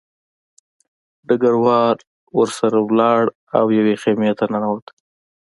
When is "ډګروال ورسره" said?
1.27-2.77